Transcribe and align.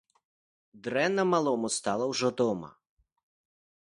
Дрэнна 0.87 1.25
малому 1.33 1.67
стала 1.77 2.03
ўжо 2.13 2.27
дома. 2.43 2.69